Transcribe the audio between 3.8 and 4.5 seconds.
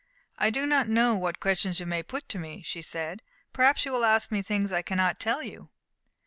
you will ask me